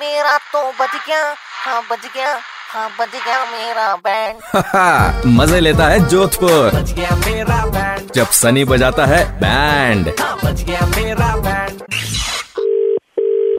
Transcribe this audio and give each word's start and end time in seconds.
मेरा 0.00 0.36
तो 0.52 0.60
बज 0.80 0.90
गया 1.06 1.22
हाँ 1.64 1.80
बज 1.90 2.04
गया 2.14 2.32
हाँ 2.72 2.88
बज 2.98 3.14
गया 3.24 3.44
मेरा 3.44 3.94
बैंड 4.06 5.26
मज़े 5.38 5.60
लेता 5.60 5.86
है 5.88 5.98
जोधपुर। 6.08 6.70
बच 6.74 6.92
गया 6.92 7.16
मेरा 7.16 7.64
बैंड 7.66 8.12
जब 8.14 8.26
सनी 8.40 8.64
बजाता 8.72 9.06
है 9.06 9.24
बैंड 9.40 10.08
हाँ 10.20 10.36
बच 10.44 10.62
गया 10.62 10.86
मेरा 10.86 11.34
बैंड 11.36 11.82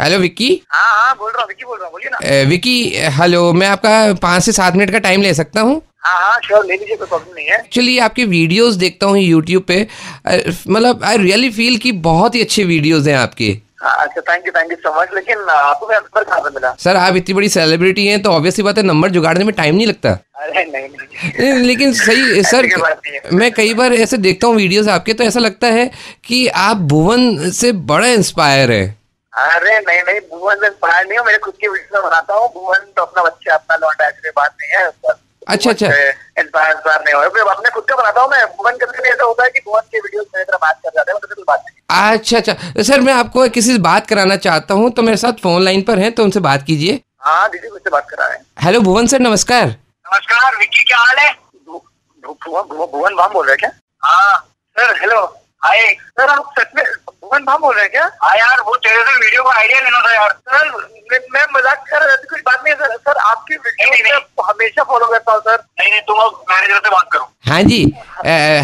हेलो 0.01 0.17
विक्की। 0.19 0.49
हाँ 0.71 0.91
हाँ 1.01 1.15
बोल 1.17 1.31
रहा 1.31 1.41
हूँ 1.41 1.47
विकी 1.47 1.65
बोल 1.65 1.77
रहा 1.77 1.85
हूँ 1.85 1.91
बोलिए 1.91 2.09
ना। 2.09 2.49
विक्की 2.49 2.79
हेलो 3.19 3.51
मैं 3.53 3.67
आपका 3.67 4.13
पाँच 4.21 4.43
से 4.43 4.51
सात 4.51 4.75
मिनट 4.75 4.91
का 4.91 4.99
टाइम 4.99 5.21
ले 5.21 5.33
सकता 5.33 5.61
हूँ? 5.61 5.81
हाँ 6.03 6.19
हाँ 6.19 6.39
श्योर 6.45 6.65
ले 6.65 6.73
लीजिए 6.73 6.95
कोई 6.95 7.07
प्रॉब्लम 7.07 7.33
नहीं 7.35 7.47
है। 7.47 7.57
एक्चुअली 7.59 7.97
आपके 7.99 8.25
वीडियोस 8.25 8.75
देखता 8.75 9.07
हूँ 9.07 9.17
यूट्यूब 9.19 9.63
पे। 9.63 9.81
मतलब 10.69 11.03
आई 11.03 11.17
रियली 11.17 11.49
फील 11.51 11.77
कि 11.77 11.91
बहुत 12.07 12.35
ही 12.35 12.41
अच्छे 12.41 12.63
वीडियोस 12.63 13.07
हैं 13.07 13.17
आपके। 13.17 13.45
हाँ, 13.45 13.68
अच्छा 14.09 14.21
thank 14.27 14.45
you 14.47 14.51
thank 14.53 14.71
you 14.71 14.77
so 14.77 14.93
much 14.99 15.09
लेकिन 15.15 15.39
आपको 15.51 15.87
मेरा 15.87 15.99
नंबर 15.99 16.23
कहाँ 16.23 16.39
पे 16.41 16.49
मिला? 16.49 16.73
सर 16.79 16.97
आप 16.97 17.15
इतनी 17.15 17.33
बड़ी 17.35 17.49
सेलिब्रिटी 17.49 18.05
हैं 18.07 18.21
तो 18.21 18.31
ऑब्वियसली 18.31 18.63
बात 18.63 18.77
है 18.77 18.83
नंबर 18.83 19.09
जुगाड़ने 19.11 19.45
में 19.45 19.53
टाइम 19.55 19.75
नहीं 19.75 19.87
लगता। 19.87 20.11
अरे 20.35 20.63
नहीं 20.65 20.87
नहीं। 20.87 21.53
लेकिन 21.63 21.93
सही 21.93 22.43
सर। 22.43 22.67
मैं 23.33 23.51
कई 23.53 23.73
बार 23.73 23.93
ऐसे 23.95 24.17
देखता 24.17 24.47
हूँ 24.47 24.55
वीडियोस 24.55 24.87
आपके 24.87 25.13
तो 25.13 25.23
ऐसा 25.23 25.39
लगता 25.39 25.67
है 25.67 25.89
कि 26.25 26.47
आप 26.63 26.77
भुवन 26.93 27.49
से 27.51 27.71
बड़ा 27.91 28.07
इंस्पायर 28.09 28.71
है। 28.71 28.83
अरे 29.33 29.79
नहीं 29.79 30.01
नहीं 30.03 30.19
भुवन 30.29 30.55
से 30.55 30.67
इंस्पायर 30.67 31.07
नहीं 31.07 31.17
हूँ 31.17 31.25
मेरे 31.25 31.37
खुद 31.37 31.53
की 31.61 31.67
वीडियो 31.67 32.01
बनाता 32.01 32.33
हूँ। 32.33 32.47
भुवन 32.53 32.91
तो 32.95 33.01
अपना 33.01 33.23
बच्चा 33.23 33.53
अपना 33.55 33.75
लौटा 33.77 34.07
ऐसी 34.07 34.29
बात 34.29 34.55
नहीं 34.61 34.71
है। 34.77 34.87
अच्छा, 35.47 35.69
अच्छा। 35.69 35.87
इंस्पायर 35.87 37.01
नहीं 37.05 37.13
हो। 37.13 37.21
अपने 37.21 37.69
खुद 37.69 37.83
का 37.89 37.95
बनाता 37.95 38.21
हूँ 38.21 38.29
मैं 38.31 38.45
भुवन 38.57 38.77
कभी 38.77 39.09
ऐसा 39.09 39.23
होता 39.23 39.43
है 39.43 39.49
कि 39.49 39.59
भुवन 39.65 39.81
की 39.91 39.99
वीडियो 39.99 40.23
मेरी 40.35 40.45
तरह 40.45 40.57
बात 40.61 40.79
कर 40.83 40.89
जाते 40.95 41.11
हैं 41.11 41.43
बात 41.47 41.59
नहीं। 41.59 41.77
अच्छा 41.89 42.37
अच्छा। 42.37 42.81
सर 42.83 43.01
मैं 43.01 43.13
आपको 43.13 43.47
किसी 43.49 43.71
से 43.71 43.77
बात 43.81 44.07
कराना 44.07 44.35
चाहता 44.45 44.73
हूँ 44.73 44.89
तो 44.91 45.01
मेरे 45.01 45.17
साथ 45.17 45.41
फ़ोन 45.43 45.61
लाइन 45.63 45.81
पर 45.81 45.99
हैं 45.99 46.11
तो 46.11 46.23
उनसे 46.23 46.39
बात 46.39 46.63
कीजिए। 46.67 46.99
हाँ 47.21 47.49
दीदी 47.49 47.69
मुझसे 47.71 47.89
बात 47.89 48.07
करा 48.09 48.25
है 48.25 48.41
हेलो 48.63 48.81
भुवन 48.81 49.07
सर 49.07 49.19
नमस्कार। 49.19 49.65
नमस्कार 49.65 50.55
विक्की 50.59 50.83
क्या 50.83 50.97
हाल 50.97 51.17
है? 51.19 51.31
भु- 51.67 51.81
भु- 52.23 52.91
भुवन 52.91 53.15
भाम 53.15 53.33
बोल 53.33 53.45
रहे 53.45 53.53
हैं 53.53 53.59
क्या? 53.59 53.69
हाँ 54.03 54.37
सर 54.77 54.95
हेलो 55.01 55.23
हाय 55.63 55.81
सर 56.19 56.29
आप 56.29 56.53
सच 56.59 56.71
में 56.75 56.83
भुवन 57.07 57.43
भाम 57.45 57.61
बोल 57.61 57.73
रहे 57.75 57.83
हैं 57.83 57.91
क्या? 57.91 58.03
हाँ 58.23 58.35
यार 58.37 58.61
वो 58.67 58.75
तेरे 58.75 59.03
से 59.03 59.17
वीडियो 59.19 59.43
का 59.43 59.57
आइडिया 59.59 59.79
लेना 59.79 59.99
था 60.01 60.13
यार। 60.13 60.29
सर 60.29 60.71
मैं, 61.11 61.19
मैं 61.33 61.45
मज़ाक 61.55 61.83
कर 61.89 62.05
रहा 62.05 62.15
था 62.15 62.29
कुछ 62.29 62.41
बात 62.45 62.63
नहीं 62.63 62.73
है 62.73 62.79
सर। 62.79 62.95
सर 62.97 63.17
आपकी 63.31 63.55
वीडियो 63.55 63.89
मैं 64.15 64.45
हमेशा 64.49 64.83
फॉलो 64.83 65.07
करता 65.07 65.31
हूँ 65.31 65.41
सर। 65.41 65.57
नहीं 65.79 65.91
नहीं 65.91 66.01
तुम 66.07 66.19
अब 66.19 66.41
मैनेजर 66.51 66.79
से 66.79 66.89
बात 66.89 67.09
करो। 67.13 67.29
हाँ 67.49 67.61
जी। 67.63 67.83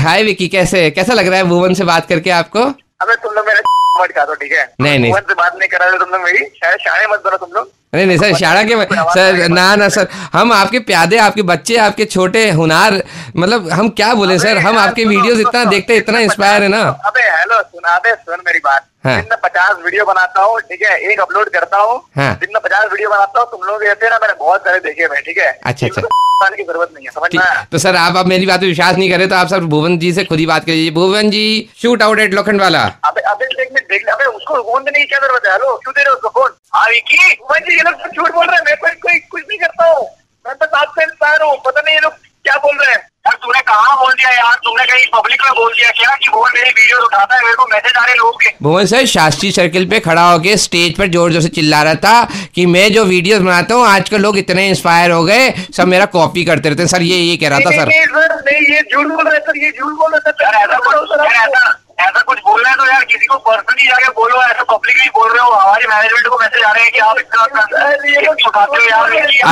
हाय 0.05 0.23
विकी 0.23 0.47
कैसे 0.47 0.89
कैसा 0.91 1.13
लग 1.13 1.27
रहा 1.27 1.37
है 1.37 1.43
भुवन 1.49 1.73
से 1.73 1.83
बात 1.83 2.07
करके 2.09 2.29
आपको? 2.39 2.65
अबे 3.01 3.15
तुम 3.15 3.33
लोग 3.33 3.45
मेरा 3.47 3.59
मत 4.01 4.11
खा 4.11 4.25
दो 4.25 4.33
ठीक 4.35 4.51
है? 4.51 4.73
नहीं, 4.81 4.99
नहीं। 4.99 5.13
से 5.13 5.33
बात 5.33 5.55
नहीं 5.55 5.69
करा 5.69 5.85
रहे 5.85 5.99
तुम 5.99 6.09
लोग 6.09 6.21
मेरी। 6.21 6.45
शायद 6.45 6.79
शायद 6.79 7.09
मत 7.11 7.23
बनो 7.25 7.37
तुम 7.37 7.51
लोग। 7.51 7.71
नहीं 7.95 8.05
नहीं 8.07 8.17
सर 8.17 8.33
शाड़ा 8.37 8.63
के 8.63 8.75
सर 9.13 9.47
ना 9.49 9.75
ना 9.75 9.89
सर 9.89 10.07
हम 10.33 10.51
आपके 10.53 10.79
प्यादे 10.89 11.17
आपके 11.25 11.41
बच्चे 11.51 11.75
आपके 11.85 12.05
छोटे 12.15 12.49
हुनार 12.59 13.01
मतलब 13.35 13.69
हम 13.71 13.89
क्या 13.99 14.13
बोले 14.13 14.37
सर? 14.39 14.57
हम 14.57 14.77
आपके 14.77 15.05
वीडियोस 15.05 15.39
इतना 15.39 15.63
देखते 15.65 15.95
इतना 15.97 16.19
इंस्पायर 16.19 16.63
है 16.63 16.67
ना। 16.69 16.81
अबे 17.07 17.21
हेलो 17.21 17.61
सुना 17.61 17.97
दे 17.97 18.13
सुन 18.15 18.43
मेरी 18.45 18.59
बात। 18.65 18.85
हाँ। 19.05 19.15
दिन 19.15 19.29
में 19.31 19.39
पचास 19.43 19.77
वीडियो 19.83 20.05
बनाता 20.05 20.41
हूँ 20.41 20.59
ठीक 20.69 20.81
है? 20.81 20.97
एक 21.11 21.19
अपलोड 21.21 21.49
करता 21.53 21.77
हूँ 21.77 22.01
हाँ। 22.17 22.33
दिन 22.41 22.49
में 22.53 22.61
पचास 22.63 22.91
वीडियो 22.91 23.09
बनाता 23.09 23.39
हूँ 23.39 23.47
तुम 23.51 23.63
लोग 23.67 23.83
ऐसे 23.85 24.09
ना 24.09 24.17
मैंने 24.21 24.33
बहुत 24.39 24.61
सारे 24.61 24.79
देखे 24.79 25.03
हैं, 25.03 25.21
ठीक 25.23 25.37
है? 25.37 25.51
अच्छा, 25.63 25.87
अच्छा। 25.87 26.01
की 26.55 26.63
ज़रूरत 26.63 26.89
नहीं 26.93 27.05
है 27.05 27.11
समझ 27.11 27.29
में 27.35 27.65
तो 27.71 27.77
सर 27.77 27.95
आप 27.95 28.15
अब 28.17 28.25
मेरी 28.27 28.45
बात 28.45 28.59
पे 28.61 28.67
विश्वास 28.67 28.95
नहीं 28.95 29.09
करे 29.11 29.27
तो 29.27 29.35
आप 29.35 29.47
सर 29.47 29.59
भुवन 29.73 29.97
जी 29.99 30.11
से 30.13 30.23
खुद 30.25 30.39
ही 30.39 30.45
बात 30.45 30.65
करिए। 30.65 30.89
Bhuvan 30.97 31.29
ji 31.31 31.45
shoot 31.81 32.01
out 32.03 32.19
at 32.19 32.33
Lokhandwala 32.61 32.81
अबे 33.05 33.21
अबे 33.31 33.45
देख 33.53 33.71
देख 33.91 34.07
अबे 34.13 34.25
उसको 34.25 34.61
फ़ोन 34.63 34.83
देने 34.83 34.99
की 34.99 35.05
क्या 35.05 35.19
ज़रूरत 35.19 35.45
है? 35.45 35.53
हेलो 35.53 35.75
क्यों 35.83 35.93
दे 35.93 36.01
रहे 36.01 36.09
हो 36.09 36.15
उसको 36.15 36.29
फ़ोन 36.29 36.51
हाँ 36.73 36.85
विकी 36.89 37.14
भुवन 37.55 37.69
जी 37.69 37.75
ये 37.75 37.83
लोग 37.83 37.99
सब 38.01 38.15
झूठ 38.15 38.31
बोल 38.35 38.45
रहे 38.45 38.55
हैं 38.57 38.63
मैं 38.65 38.75
कोई 38.77 38.91
कोई 39.03 39.19
कुछ 39.31 39.43
नहीं 39.49 39.57
करता 39.59 39.85
हूँ 39.89 40.05
मैं 40.45 40.55
बस 40.61 40.79
आपसे 40.79 41.03
इंस्पायर 41.03 41.41
हूँ 41.41 41.57
पता 41.65 41.81
नहीं 41.81 41.95
ये 41.95 42.01
लोग 42.01 42.13
क्या 42.45 42.55
बोल 42.63 42.75
रहे 42.77 42.93
हैं। 42.93 42.99
यार 43.25 43.35
तूने 43.43 43.61
कहाँ 43.67 43.95
बोल 43.97 44.11
दिया 44.13 44.31
यार? 44.31 44.55
तुमने 44.65 44.83
कहीं 44.85 45.05
पब्लिक 45.13 45.41
में 45.43 45.51
बोल 45.59 45.71
दिया 45.73 45.91
क्या 45.91 46.15
कि 46.15 46.29
भुवन 46.31 46.51
मेरी 46.55 46.69
वीडियो 46.69 46.97
उठाता 47.05 47.35
है 47.35 47.41
मेरे 47.43 47.55
को 47.55 47.65
मैसेज 47.67 47.97
आ 47.97 48.03
रहे 48.05 48.15
लोगों 48.15 48.31
के? 48.43 48.49
भुवन 48.63 48.85
सर 48.85 49.05
शास्त्री 49.13 49.51
सर्किल 49.51 49.89
पे 49.89 49.99
खड़ा 50.07 50.29
होके 50.31 50.57
स्टेज 50.65 50.97
पर 50.97 51.07
ज़ोर 51.15 51.31
ज़ोर 51.31 51.41
से 51.41 51.49
चिल्ला 51.55 51.81
रहा 51.83 51.95
था 52.03 52.27
कि 52.55 52.65
मैं 52.75 52.91
जो 52.93 53.05
वीडियोस 53.05 53.41
बनाता 53.41 53.75
हूँ 53.75 53.87
आजकल 53.87 54.21
लोग 54.21 54.37
इतने 54.37 54.67
इंस्पायर 54.69 55.11
हो 55.11 55.23
गए 55.23 55.49
सब 55.77 55.87
मेरा 55.95 56.05
कॉपी 56.17 56.45
करते 56.51 56.69
रहते 56.69 56.83
हैं। 56.83 56.89
सर 56.89 57.01
ये 57.03 57.17
ये 57.17 57.37
कह 57.37 57.49
रहा 57.49 57.59
था 57.59 57.71
सर। 57.71 57.87
नहीं, 57.87 58.61
ये 58.75 58.81
झूठ 58.81 59.07
बोल 59.07 59.27
रहे 59.29 59.39
सर 59.39 59.57
ये 59.63 59.71
झूठ 59.71 59.93
बोल 59.93 60.13
रहे 60.13 60.31
सर। 60.31 61.25
ऐसा 61.25 61.71
ऐसा 62.07 62.21
कुछ 62.27 62.39
बोलना 62.47 62.69
है 62.69 62.75
तो 62.75 62.85
यार 62.85 63.03
किसी 63.11 63.25
को 63.25 63.37
पर्सनली 63.47 63.87
जाके 63.87 64.09
बोलो 64.19 64.41
ऐसा 64.43 64.63
पब्लिकली 64.71 65.09
बोल 65.15 65.29
रहे 65.31 65.43
हो 65.45 65.51
हमारी 65.51 65.87
मैनेजमेंट 65.87 66.27
को 66.27 66.37
मैसेज 66.41 66.63
आ 66.63 66.71
रहे 66.71 66.83
हैं 66.83 66.91
कि 66.91 66.99
आप 66.99 67.17
इतना 67.19 67.41
हो 67.41 67.47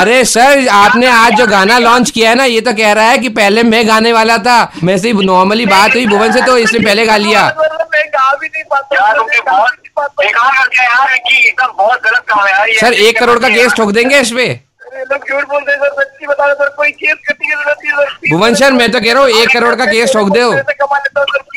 अरे 0.00 0.24
सर 0.24 0.68
आपने 0.74 1.06
आज 1.10 1.34
जो 1.38 1.46
गाना 1.46 1.78
लॉन्च 1.78 2.10
किया 2.10 2.30
है 2.30 2.36
ना 2.36 2.44
ये 2.44 2.60
तो 2.60 2.72
कह 2.82 2.92
रहा 2.92 3.08
है 3.10 3.18
कि 3.18 3.28
पहले 3.38 3.62
मैं 3.64 3.86
गाने 3.88 4.12
वाला 4.12 4.38
था 4.48 4.56
मैं 4.84 4.96
से 4.98 5.12
नॉर्मली 5.24 5.66
बात 5.66 5.94
हुई 5.94 6.06
भुवन 6.06 6.32
से 6.32 6.40
तो 6.46 6.56
इसने 6.58 6.78
पहले 6.84 7.06
गा 7.06 7.16
लिया। 7.16 7.42
मैं 7.94 8.04
गा 8.14 8.32
भी 8.40 8.46
नहीं 8.46 8.62
पाता 8.70 8.96
यार 8.96 9.16
तुमने 9.16 9.40
बहुत 9.50 9.72
बेकार 10.20 10.52
कर 10.52 10.66
दिया 10.68 10.82
यार 10.84 11.16
कि 11.26 11.36
एकदम 11.46 11.72
बहुत 11.78 12.00
गलत 12.04 12.24
काम 12.28 12.46
है 12.46 12.74
सर 12.78 12.92
एक 13.08 13.18
करोड़ 13.18 13.38
का 13.38 13.48
केस 13.48 13.72
ठोक 13.76 13.90
देंगे 13.92 14.18
इस 14.20 14.30
पे? 14.32 14.46
ये 14.94 15.04
लोग 15.10 15.28
झूठ 15.28 15.44
बोलते 15.50 15.74
सर 15.76 15.90
सच्ची 16.00 16.26
बता 16.26 16.44
रहे 16.46 16.54
सर 16.54 16.68
कोई 16.76 16.90
केस 16.92 17.14
करने 17.28 17.46
की 17.46 17.52
ज़रूरत 17.52 17.76
नहीं 17.84 17.92
सर 17.94 18.30
भुवन 18.30 18.54
सर 18.54 18.72
मैं 18.72 18.90
तो 18.92 19.00
कह 19.00 19.12
रहा 19.12 19.22
हूँ 19.22 19.30
एक 19.42 19.52
करोड़ 19.52 19.74
का 19.74 19.84
केस 19.86 20.12
ठोक 20.14 20.28
दो। 20.36 20.50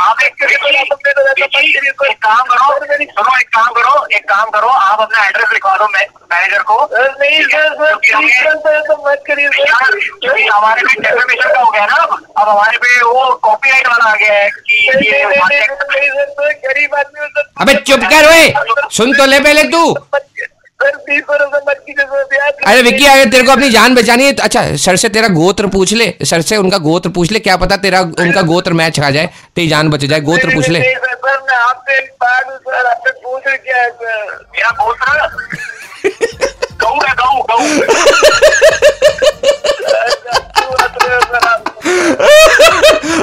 आप 0.07 0.21
एक 0.23 0.43
एक 0.43 2.17
काम 2.23 2.43
करो। 2.49 2.67
सुनो 3.07 3.37
एक 3.39 3.47
काम 3.55 3.69
करो 3.77 3.93
एक 4.17 4.23
काम 4.29 4.49
करो 4.49 4.67
आप 4.67 4.99
अपना 5.01 5.25
एड्रेस 5.25 5.49
लिखवा 5.53 5.75
दो 5.77 5.87
मैनेजर 5.87 6.61
को। 6.69 6.77
नहीं 6.93 7.41
सर 7.43 7.67
सर 8.57 8.79
तो 8.87 8.95
मत 9.07 9.23
करिए 9.27 9.49
सर 9.49 10.45
हमारे 10.53 10.81
पे 10.81 11.01
डेफेमेशन 11.01 11.53
का 11.53 11.59
हो 11.59 11.71
गया 11.71 11.85
ना 11.85 11.95
अब 11.95 12.11
अब 12.37 12.49
हमारे 12.49 12.77
पे 12.77 13.01
वो 13.01 13.25
कॉपीराइट 13.43 13.87
वाला 13.87 14.11
आ 14.11 14.15
गया 14.15 14.33
है 14.33 14.49
कि 14.49 14.75
ये 15.09 15.23
गरीब 16.65 16.95
आदमी 16.95 17.19
अबे 17.61 17.73
चुप 17.87 18.01
कर 18.13 18.23
वे 18.29 18.43
सुन 18.97 19.13
तो 19.17 19.25
ले 19.25 19.39
पहले 19.39 19.63
तू। 19.71 19.83
अरे 22.65 22.81
विक्की, 22.81 23.05
अगर 23.05 23.29
तेरे 23.29 23.43
को 23.43 23.51
अपनी 23.51 23.69
जान 23.69 23.95
बचानी 23.95 24.23
है 24.23 24.33
तो 24.33 24.43
अच्छा 24.43 24.75
सर 24.75 24.95
से 24.95 25.09
तेरा 25.09 25.27
गोत्र 25.27 25.67
पूछ 25.67 25.93
ले, 25.93 26.13
सर 26.23 26.41
से 26.41 26.57
उनका 26.57 26.77
गोत्र 26.77 27.09
पूछ 27.09 27.31
ले, 27.31 27.39
क्या 27.39 27.55
पता 27.57 27.77
तेरा 27.77 28.01
उनका 28.01 28.41
गोत्र 28.41 28.73
मैच 28.73 28.99
खा 28.99 29.09
जाए, 29.09 29.29
तेरी 29.55 29.67
जान 29.67 29.89
बच 29.89 30.05
जाए, 30.05 30.19
गोत्र 30.21 30.53
पूछ 30.53 30.69
ले। 30.69 30.79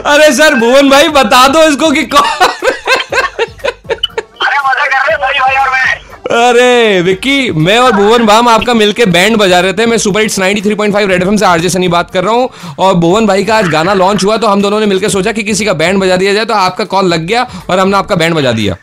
अरे 0.06 0.32
सर, 0.32 0.54
भुवन 0.54 0.91
भाई 0.91 1.09
बता 1.09 1.47
दो 1.48 1.62
इसको 1.62 1.91
कि 1.91 2.03
कौन 2.06 2.53
अरे 6.34 7.00
विक्की 7.00 7.50
मैं 7.53 7.78
और 7.78 7.93
भुवन 7.93 8.25
भाम 8.27 8.49
आपका 8.49 8.75
मिलके 8.75 9.05
बैंड 9.06 9.37
बजा 9.37 9.59
रहे 9.61 9.72
थे। 9.72 9.84
मैं 9.87 9.99
सुपर 9.99 10.21
हिट्स 10.21 10.39
93.5 10.39 11.09
रेड 11.09 11.22
एफएम 11.22 11.37
से 11.37 11.47
आरजे 11.47 11.69
सनी 11.71 11.89
बात 11.89 12.11
कर 12.11 12.25
रहा 12.25 12.34
हूँ। 12.34 12.75
और 12.78 12.95
भुवन 12.95 13.27
भाई 13.27 13.45
का 13.45 13.56
आज 13.56 13.69
गाना 13.69 13.95
लॉन्च 13.95 14.25
हुआ 14.25 14.37
तो 14.37 14.47
हम 14.47 14.62
दोनों 14.62 14.81
ने 14.81 14.87
मिलकर 14.87 15.09
सोचा 15.09 15.33
कि 15.33 15.43
किसी 15.43 15.65
का 15.65 15.72
बैंड 15.72 16.00
बजा 16.00 16.17
दिया 16.17 16.33
जाए 16.34 16.45
तो 16.45 16.55
आपका 16.55 16.84
कॉल 16.84 17.06
लग 17.06 17.27
गया 17.27 17.47
और 17.71 17.78
हमने 17.78 17.97
आपका 17.97 18.15
बैंड 18.15 18.34
बजा 18.34 18.53
दिया। 18.53 18.75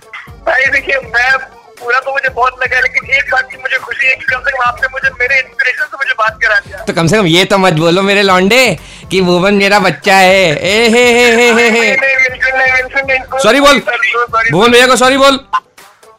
भाई 0.47 0.65
देखिए 0.67 0.99
मैं 1.07 1.37
पूरा 1.81 1.99
तो 1.99 2.11
मुझे 2.11 2.29
बहुत 2.29 2.53
लगा 2.61 2.79
लेकिन 2.79 3.13
एक 3.15 3.31
बात 3.31 3.49
की 3.51 3.57
मुझे 3.57 3.77
खुशी 3.77 4.07
है 4.07 4.15
कि 4.15 4.25
कम 4.25 4.39
से 4.39 4.51
कम 4.51 4.63
आपने 4.63 4.87
मुझे 4.91 5.09
मेरे 5.19 5.39
इंस्पिरेशन 5.39 5.83
से 5.83 5.97
मुझे 5.97 6.13
बात 6.19 6.37
करा 6.43 6.59
दिया। 6.59 6.83
तो 6.85 6.93
कम 6.93 7.07
से 7.07 7.17
कम 7.17 7.25
ये 7.27 7.45
तो 7.45 7.57
मत 7.57 7.73
बोलो 7.73 8.01
मेरे 8.01 8.21
लौंडे 8.23 8.77
कि 9.11 9.21
भुवन 9.21 9.53
मेरा 9.53 9.79
बच्चा 9.79 10.15
है। 10.15 10.55
ए 10.69 10.87
हे 10.89 11.05
हे 11.13 11.51
हे 11.51 11.69
हे। 11.69 11.83
सॉरी 13.39 13.59
बोल। 13.59 13.81
भुवन 14.51 14.71
भैया 14.71 14.87
को 14.87 14.95
सॉरी 14.95 15.17
बोल। 15.17 15.39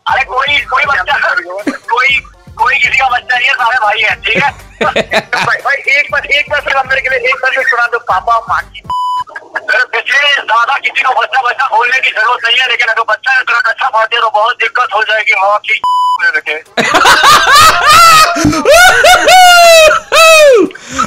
अरे 0.06 0.22
कोई 0.24 0.58
कोई 0.70 0.84
बच्चा 0.84 1.16
कोई 1.90 2.18
कोई 2.58 2.74
किसी 2.78 2.98
का 2.98 3.08
बच्चा 3.08 3.36
नहीं 3.36 3.48
है, 3.48 3.54
सारे 3.54 3.76
भाई 3.82 4.00
है, 4.00 4.14
ठीक 4.24 4.42
है? 4.42 4.50
भाई 4.82 5.76
एक 5.98 6.10
बार 6.12 6.26
एक 6.26 6.50
बार 6.50 6.86
मेरे 6.86 7.00
के 7.00 7.08
लिए, 7.08 7.18
एक 7.30 7.36
बार 7.42 7.62
सुना 7.68 7.86
दो, 7.92 7.98
पापा 8.10 8.38
माँ 8.48 8.62
की। 8.62 8.82
मेरे 9.54 9.84
पीछे 9.92 10.18
ज़्यादा 10.34 10.78
किसी 10.78 11.02
को 11.02 11.12
बच्चा 11.20 11.42
बच्चा 11.42 11.66
बोलने 11.76 12.00
की 12.00 12.10
ज़रूरत 12.10 12.40
नहीं 12.44 12.58
है, 12.60 12.68
लेकिन 12.68 12.88
अगर 12.88 13.02
बच्चा 13.10 13.40
तुरंत 13.40 13.66
अच्छा 13.66 13.88
पढ़ते 13.88 14.20
तो 14.20 14.30
बहुत 14.30 14.56
दिक्कत 14.62 14.88
हो 14.94 15.02
जाएगी, 15.02 15.34
माँ 15.42 15.58
की। 15.66 15.80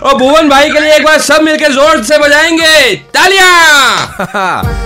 और 0.01 0.13
भुवन 0.17 0.49
भाई 0.49 0.69
के 0.71 0.79
लिए 0.79 0.95
एक 0.95 1.03
बार 1.05 1.19
सब 1.21 1.41
मिलकर 1.41 1.71
ज़ोर 1.71 2.03
से 2.03 2.17
बजाएँगे। 2.17 2.95
तालियाँ! 3.15 3.55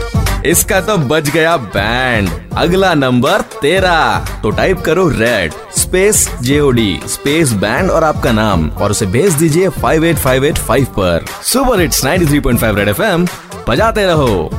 इसका 0.50 0.82
तो 0.82 0.98
बज 0.98 1.30
गया 1.30 1.58
बैंड। 1.58 2.30
अगला 2.58 2.94
नंबर 2.94 3.42
तेरा। 3.62 4.26
तो 4.44 4.52
टाइप 4.52 4.80
करो 4.80 5.08
red 5.10 5.54
space 5.78 6.30
JOD 6.42 7.00
space 7.08 7.52
band 7.52 7.92
और 7.92 8.04
आपका 8.04 8.32
नाम। 8.32 8.70
और 8.70 8.92
उसे 8.92 9.06
भेज 9.06 9.34
दीजिए 9.34 9.70
58585 9.70 10.86
पर। 10.86 11.26
Super 11.44 11.80
hit 11.80 11.92
ninety 12.04 12.26
three 12.26 12.40
point 12.40 12.60
five 12.60 12.78
red 12.78 12.88
FM 12.88 13.28
बजाते 13.70 14.06
रहो। 14.06 14.50